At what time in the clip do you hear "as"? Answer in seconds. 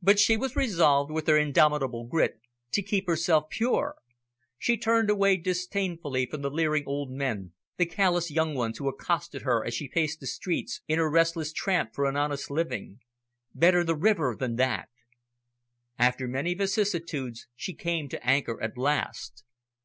9.64-9.74